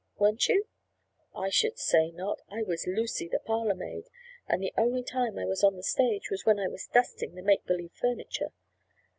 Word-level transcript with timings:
"Weren't 0.17 0.47
you?" 0.49 0.65
"I 1.35 1.51
should 1.51 1.77
say 1.77 2.09
not! 2.09 2.41
I 2.49 2.63
was 2.63 2.87
Lucy, 2.87 3.27
the 3.27 3.37
parlor 3.37 3.75
maid, 3.75 4.05
and 4.47 4.59
the 4.63 4.73
only 4.75 5.03
time 5.03 5.37
I 5.37 5.45
was 5.45 5.63
on 5.63 5.75
the 5.75 5.83
stage 5.83 6.31
was 6.31 6.43
when 6.43 6.59
I 6.59 6.67
was 6.67 6.87
dusting 6.87 7.35
the 7.35 7.43
make 7.43 7.67
believe 7.67 7.91
furniture. 7.93 8.51